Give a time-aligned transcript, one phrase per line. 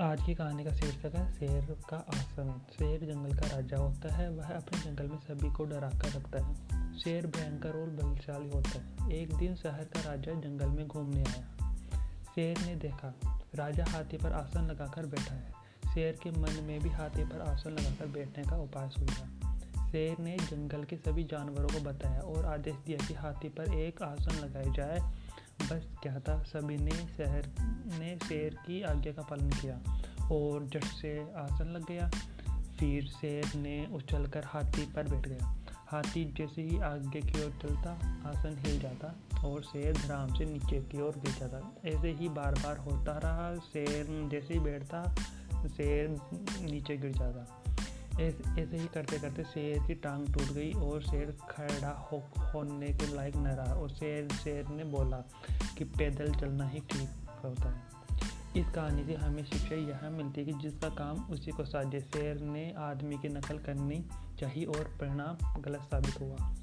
[0.00, 4.30] आज की कहानी का शीर्षक है, शेर का आसन। शेर जंगल का राजा होता है,
[4.30, 6.54] वह अपने जंगल में सभी को डरा कर रखता है।
[6.98, 11.74] शेर भयंकर और बलशाली होता है। एक दिन शहर का राजा जंगल में घूमने आया।
[12.34, 13.14] शेर ने देखा,
[13.54, 15.52] राजा हाथी पर आसन लगाकर बैठा है।
[15.94, 19.28] शेर के मन में भी हाथी पर आसन लगाकर बैठने का उपाय सूझा
[19.88, 24.02] शेर ने जंगल के सभी जानवरों को बताया और आदेश दिया कि हाथी पर एक
[24.02, 25.12] आसन लगाया जाए।
[25.64, 26.42] बस क्या था?
[26.42, 27.50] सभी ने शहर
[27.98, 29.80] ने शेर की आज्ञा का पालन किया
[30.28, 32.10] और जट से आसन लग गया।
[32.80, 37.92] फिर शेर ने उछलकर हाथी पर बैठ गया। हाथी जैसे ही आगे की ओर चलता,
[38.26, 39.14] आसन हिल जाता
[39.44, 43.56] और शेर धराम से नीचे की ओर गिर जाता। ऐसे ही बार बार होता रहा।
[43.56, 45.14] शेर जैसे ही बैठता,
[45.68, 46.16] शेर
[46.60, 47.73] नीचे गिर जाता।
[48.20, 52.22] ऐसे ही करते करते शेर की टांग टूट गई और शेर खड़ा हो,
[52.54, 55.16] होने के लायक न रहा और शेर शेर ने बोला
[55.78, 57.08] कि पैदल चलना ही ठीक
[57.44, 57.94] होता है।
[58.56, 62.40] इस कहानी से हमें शिक्षा यह मिलती है कि जिसका काम उसी को साझे शेर
[62.40, 64.04] ने आदमी की नकल करनी
[64.40, 66.56] चाहिए और परिणाम गलत साबित हुआ।